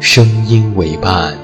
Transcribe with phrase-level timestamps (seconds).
[0.00, 1.39] 声音为伴。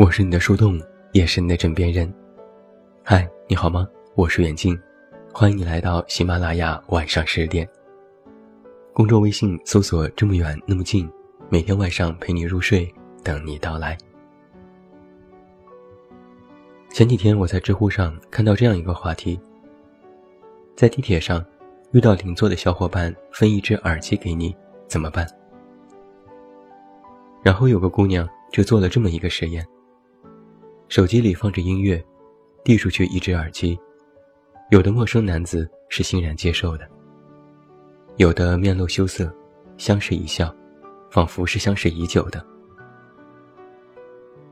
[0.00, 0.80] 我是你的树洞，
[1.12, 2.10] 也是你的枕边人。
[3.04, 3.86] 嗨，你好吗？
[4.14, 4.74] 我是远近，
[5.30, 7.68] 欢迎你来到喜马拉雅晚上十点。
[8.94, 11.06] 公众微信搜索“这么远那么近”，
[11.52, 12.90] 每天晚上陪你入睡，
[13.22, 13.94] 等你到来。
[16.88, 19.38] 前几天我在知乎上看到这样一个话题：
[20.76, 21.44] 在地铁上
[21.92, 24.56] 遇到邻座的小伙伴分一只耳机给你，
[24.88, 25.26] 怎么办？
[27.42, 29.62] 然后有个姑娘就做了这么一个实验。
[30.90, 32.04] 手机里放着音乐，
[32.64, 33.78] 递出去一只耳机，
[34.70, 36.84] 有的陌生男子是欣然接受的，
[38.16, 39.32] 有的面露羞涩，
[39.76, 40.52] 相视一笑，
[41.08, 42.44] 仿佛是相识已久的。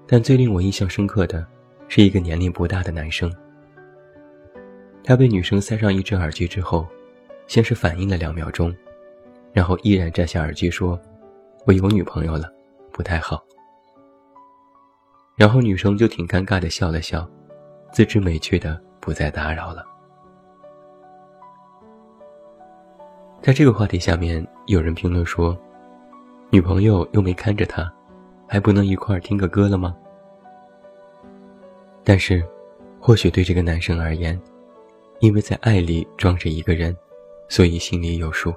[0.06, 1.44] 但最令我印象深刻的，
[1.88, 3.34] 是一个年龄不大的男生。
[5.02, 6.86] 他被女生塞上一只耳机之后，
[7.48, 8.72] 先是反应了两秒钟，
[9.52, 10.96] 然后毅然摘下耳机说
[11.66, 12.48] ：“我有女朋友了，
[12.92, 13.44] 不太好。”
[15.38, 17.24] 然后女生就挺尴尬的笑了笑，
[17.92, 19.86] 自知没趣的不再打扰了。
[23.40, 25.56] 在这个话题下面，有人评论说
[26.50, 27.88] ：“女朋友又没看着他，
[28.48, 29.96] 还不能一块儿听个歌了吗？”
[32.02, 32.44] 但是，
[33.00, 34.38] 或许对这个男生而言，
[35.20, 36.96] 因为在爱里装着一个人，
[37.48, 38.52] 所以心里有数。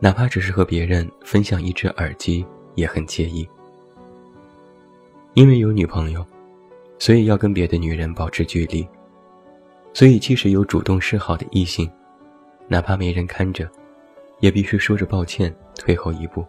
[0.00, 2.44] 哪怕只是和别人分享一只耳机，
[2.74, 3.48] 也很介意。
[5.36, 6.24] 因为有女朋友，
[6.98, 8.88] 所以要跟别的女人保持距离。
[9.92, 11.90] 所以，即使有主动示好的异性，
[12.68, 13.68] 哪怕没人看着，
[14.40, 16.42] 也必须说着抱歉退后一步。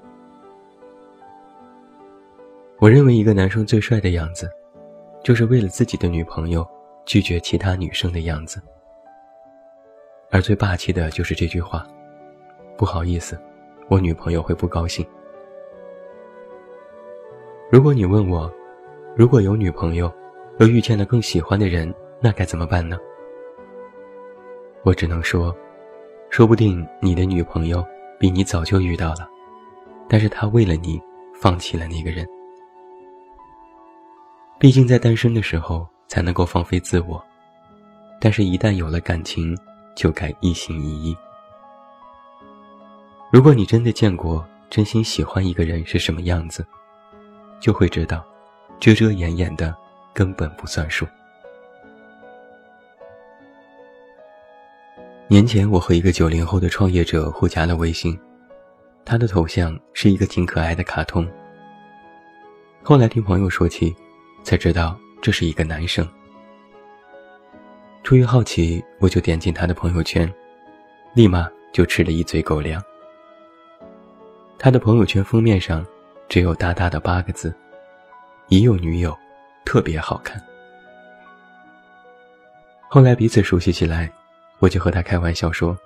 [2.80, 4.50] 我认为，一个男生最帅的样子，
[5.22, 6.66] 就是为了自己的女朋友
[7.06, 8.64] 拒绝其他女生的样子。
[10.32, 11.86] 而最霸气的就是这句话
[12.80, 13.38] ：“不好意思，
[13.90, 15.06] 我女朋友会不高兴。”
[17.70, 18.50] 如果你问我，
[19.18, 20.14] 如果有女朋友，
[20.60, 21.92] 又遇见了更喜欢的人，
[22.22, 23.00] 那该怎么办呢？
[24.84, 25.52] 我只能说，
[26.30, 27.84] 说不定你的女朋友
[28.20, 29.28] 比你早就遇到了，
[30.08, 31.02] 但是她为了你
[31.34, 32.28] 放弃了那个人。
[34.60, 37.20] 毕竟在单身的时候才能够放飞自我，
[38.22, 39.58] 但是一旦有了感情，
[39.96, 41.18] 就该一心一意。
[43.32, 46.64] 如果你真的见过真心喜欢一个人是什么样子，
[47.60, 48.24] 就会知道。
[48.80, 49.76] 遮遮掩掩的
[50.14, 51.06] 根本不算数。
[55.28, 58.18] 年前，我和一个九零后的创业者互加了微信，
[59.04, 61.28] 他的头像是一个挺可爱的卡通。
[62.82, 63.94] 后来听朋友说起，
[64.42, 66.08] 才知道这是一个男生。
[68.04, 70.32] 出于好奇，我就点进他的朋友圈，
[71.14, 72.82] 立马就吃了一嘴狗粮。
[74.58, 75.86] 他的朋友圈封面上
[76.30, 77.54] 只有大大的八个字。
[78.50, 79.18] 已有女友，
[79.66, 80.42] 特别好看。
[82.88, 84.10] 后来彼此熟悉起来，
[84.60, 85.78] 我就和他开玩笑说：“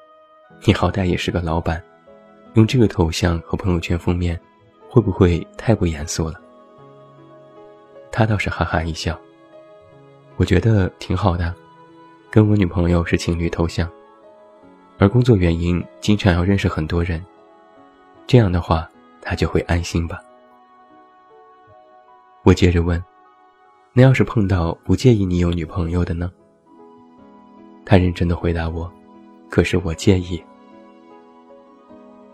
[0.63, 1.81] 你好歹也是个老板，
[2.53, 4.39] 用这个头像和朋友圈封面，
[4.87, 6.39] 会不会太不严肃了？”
[8.11, 9.19] 他倒是哈哈一笑。
[10.37, 11.53] 我觉得挺好的，
[12.29, 13.89] 跟我女朋友是情侣头像，
[14.99, 17.23] 而工作原因经常要认识很多人，
[18.27, 18.87] 这样的话，
[19.19, 20.19] 他就会安心吧。
[22.43, 23.01] 我接着问
[23.93, 26.31] ：“那要是碰到不介意你有女朋友的呢？”
[27.85, 28.91] 他认真的回答我
[29.49, 30.43] ：“可是我介意。”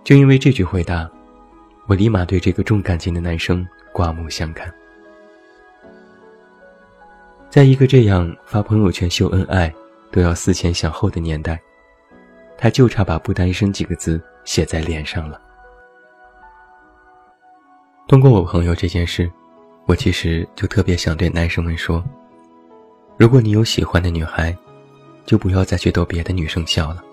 [0.03, 1.09] 就因为这句回答，
[1.87, 4.73] 我立马对这个重感情的男生刮目相看。
[7.49, 9.73] 在一个这样发朋友圈秀恩爱
[10.11, 11.59] 都要思前想后的年代，
[12.57, 15.41] 他就差把“不单身”几个字写在脸上了。
[18.07, 19.29] 通过我朋友这件事，
[19.87, 22.03] 我其实就特别想对男生们说：
[23.17, 24.55] 如果你有喜欢的女孩，
[25.25, 27.03] 就不要再去逗别的女生笑了，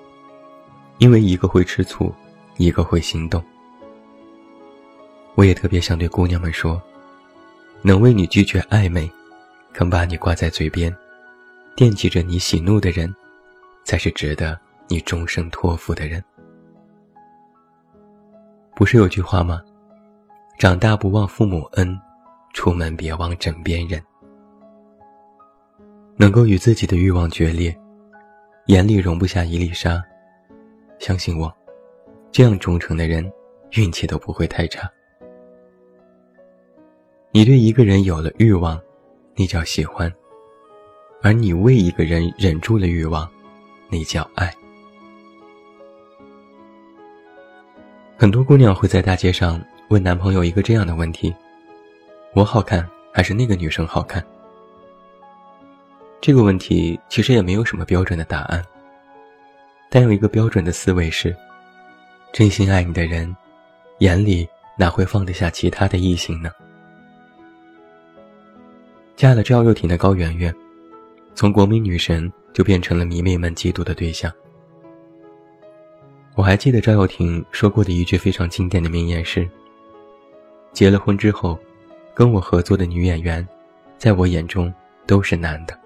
[0.98, 2.12] 因为一个会吃醋，
[2.56, 3.42] 一个会心动。
[5.36, 6.82] 我也特别想对姑娘们说：
[7.80, 9.10] 能为你拒绝暧昧。
[9.72, 10.94] 肯把你挂在嘴边，
[11.74, 13.12] 惦记着你喜怒的人，
[13.82, 14.56] 才是值得
[14.86, 16.22] 你终生托付的人。
[18.76, 19.60] 不是有句话吗？
[20.60, 22.00] 长大不忘父母恩，
[22.54, 24.02] 出门别忘枕边人。
[26.16, 27.76] 能够与自己的欲望决裂，
[28.68, 30.02] 眼里容不下一粒沙，
[30.98, 31.54] 相信我，
[32.32, 33.30] 这样忠诚的人，
[33.72, 34.90] 运气都不会太差。
[37.32, 38.80] 你对一个人有了欲望。
[39.36, 40.08] 那叫喜欢，
[41.20, 43.28] 而你为一个人忍住了欲望，
[43.90, 44.48] 那叫爱。
[48.16, 49.60] 很多姑娘会在大街上
[49.90, 51.34] 问男朋友一个这样的问题
[52.34, 54.24] ：“我好看还是那个女生好看？”
[56.20, 58.64] 这个问题其实也没有什么标准的答案，
[59.90, 61.36] 但有一个标准的思维是：
[62.32, 63.34] 真心爱你的人，
[63.98, 64.48] 眼里
[64.78, 66.50] 哪会放得下其他的异性呢？
[69.16, 70.52] 嫁了赵又廷的高圆圆，
[71.34, 74.32] 从国民女神就变成了迷妹们嫉妒的对象。
[76.34, 79.48] 我还记得赵又廷说过的一句非常经典的名言是
[80.72, 81.56] ：“结了婚之后，
[82.14, 83.46] 跟我合作的女演员，
[83.98, 84.72] 在我眼中
[85.06, 85.78] 都是男的。”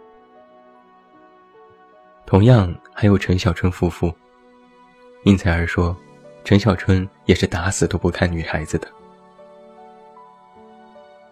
[2.27, 4.13] 同样还有陈小春夫妇，
[5.25, 5.97] 因此而说，
[6.45, 8.87] 陈小春也是打死都不看女孩子的。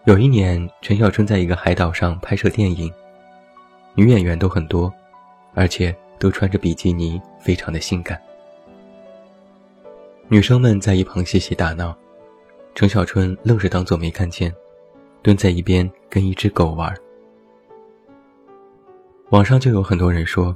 [0.05, 2.91] 有一年，陈小春在一个海岛上拍摄电影，
[3.93, 4.91] 女演员都很多，
[5.53, 8.19] 而且都穿着比基尼，非常的性感。
[10.29, 11.95] 女生们在一旁嬉戏打闹，
[12.73, 14.53] 陈小春愣是当作没看见，
[15.27, 16.95] 蹲在一边跟一只狗玩。
[19.31, 20.55] 网上就有很多人说，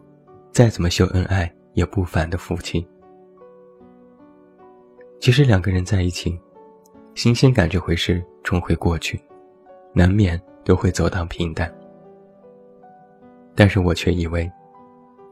[0.54, 2.88] 再怎么秀恩爱也不凡的夫妻。
[5.20, 6.40] 其实两个人在一起，
[7.16, 9.20] 新鲜感这回事终会过去。
[9.92, 11.70] 难免都会走到平淡，
[13.54, 14.50] 但是我却以为，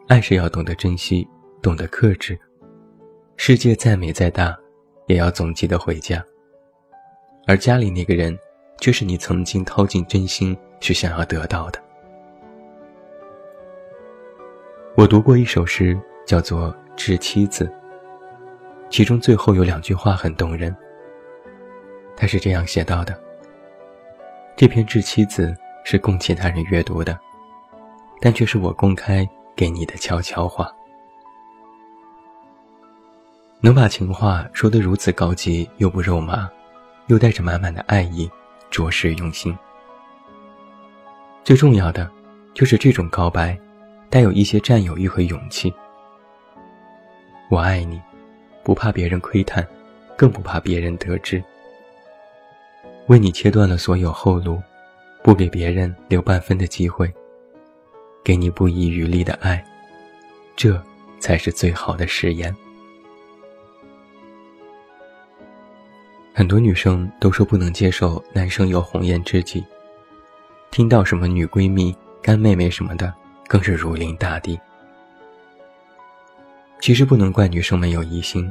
[0.09, 1.25] 爱是要懂得珍惜，
[1.61, 2.37] 懂得克制。
[3.37, 4.53] 世界再美再大，
[5.07, 6.21] 也要总记得回家。
[7.47, 8.37] 而家里那个人，
[8.79, 11.81] 却是你曾经掏尽真心去想要得到的。
[14.95, 17.65] 我读过一首诗，叫做《致妻子》，
[18.89, 20.75] 其中最后有两句话很动人。
[22.17, 23.17] 他是这样写到的。
[24.57, 25.55] 这篇致妻子
[25.85, 27.17] 是供其他人阅读的，
[28.19, 29.25] 但却是我公开
[29.55, 30.69] 给你的悄悄话。
[33.61, 36.49] 能把情话说得如此高级，又不肉麻，
[37.07, 38.29] 又带着满满的爱意，
[38.69, 39.57] 着实用心。
[41.43, 42.09] 最重要的，
[42.53, 43.57] 就是这种告白，
[44.09, 45.73] 带有一些占有欲和勇气。
[47.49, 47.99] 我爱你，
[48.63, 49.65] 不怕别人窥探，
[50.15, 51.43] 更不怕别人得知。
[53.07, 54.61] 为你切断了所有后路，
[55.23, 57.11] 不给别人留半分的机会，
[58.23, 59.65] 给你不遗余力的爱，
[60.55, 60.79] 这
[61.19, 62.55] 才是最好的誓言。
[66.39, 69.61] 很多女生都说不能接受男生有红颜知己，
[70.71, 73.13] 听到什么女闺蜜、干妹妹什么的，
[73.45, 74.57] 更是如临大敌。
[76.79, 78.49] 其实不能怪女生们有疑心，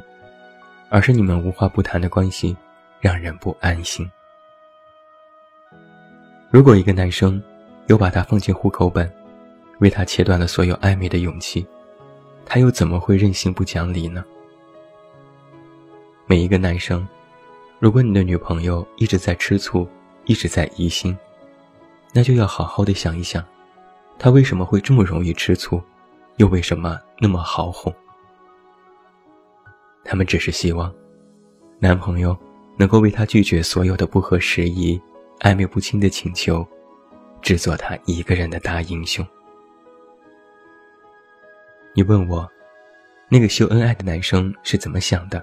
[0.91, 2.55] 而是你们无话不谈的关系，
[3.01, 4.07] 让人不安心。
[6.51, 7.43] 如果一个男生
[7.87, 9.11] 有把他放进户口本，
[9.79, 11.67] 为他切断了所有暧昧的勇气，
[12.45, 14.23] 他又怎么会任性不讲理呢？
[16.27, 17.09] 每一个男生，
[17.79, 19.89] 如果你的女朋友一直在吃醋，
[20.25, 21.17] 一直在疑心，
[22.13, 23.45] 那就要好好的想一想，
[24.19, 25.81] 她为什么会这么容易吃醋，
[26.37, 27.95] 又为什么那么好哄？
[30.05, 30.93] 他们只是希望，
[31.79, 32.37] 男朋友
[32.77, 35.01] 能够为她拒绝所有的不合时宜。
[35.41, 36.67] 暧昧不清的请求，
[37.41, 39.25] 只做他一个人的大英雄。
[41.95, 42.45] 你问我，
[43.29, 45.41] 那个秀恩爱的男生是怎么想的？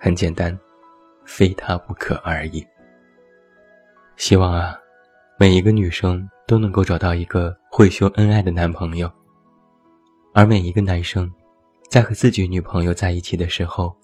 [0.00, 0.58] 很简单，
[1.30, 2.66] 非他不可而已。
[4.16, 4.76] 希望啊，
[5.38, 9.08] 每一个女生都能够找到一个会秀恩爱的男朋友，
[10.34, 11.32] 而每一个男生，
[11.88, 13.96] 在和自己女朋友在一起的时候，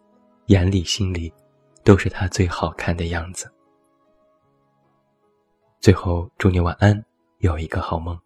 [0.46, 1.34] 眼里心里，
[1.82, 3.52] 都是她最好看的样子。
[5.80, 7.04] 最后，祝你晚安，
[7.38, 8.16] 有一个好梦。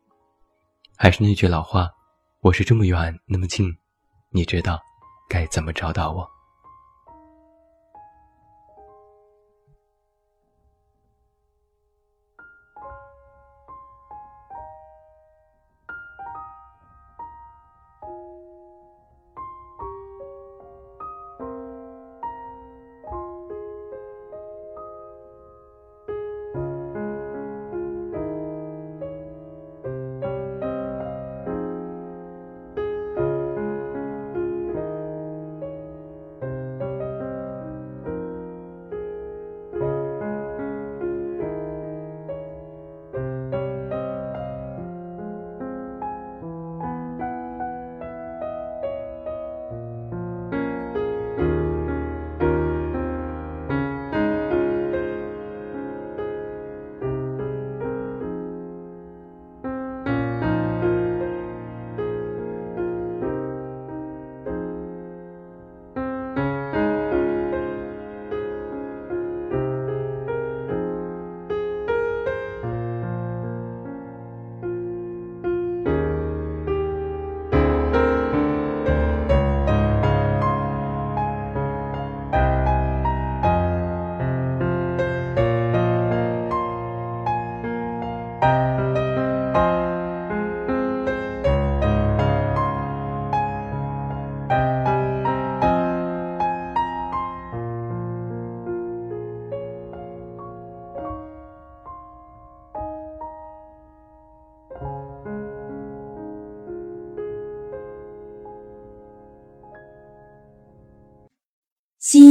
[0.94, 1.90] 还是那句老话，
[2.42, 3.74] 我是这么远那么近，
[4.28, 4.78] 你知道
[5.26, 6.30] 该怎么找到我。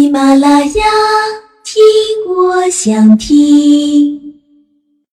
[0.10, 0.86] 喜马拉雅，
[1.64, 1.84] 听
[2.36, 4.29] 我想听。